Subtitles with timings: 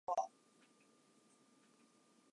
[0.03, 0.31] 寿司ですか？